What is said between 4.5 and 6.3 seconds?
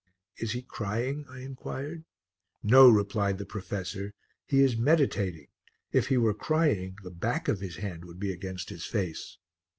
is meditating; if he